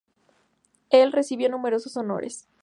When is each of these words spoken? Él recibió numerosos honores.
Él 0.89 1.11
recibió 1.11 1.47
numerosos 1.49 1.95
honores. 1.95 2.47